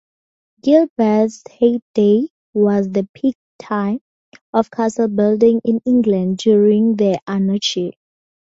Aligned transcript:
Gilbert's 0.63 1.43
heyday 1.51 2.27
was 2.55 2.89
the 2.89 3.07
peak 3.13 3.35
time 3.59 3.99
of 4.51 4.71
castle 4.71 5.07
building 5.07 5.61
in 5.63 5.79
England, 5.85 6.39
during 6.39 6.95
the 6.95 7.19
Anarchy. 7.27 7.93